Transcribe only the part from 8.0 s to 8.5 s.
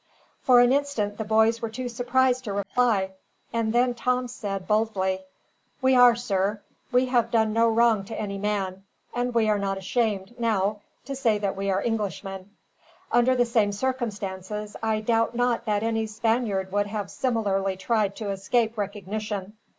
to any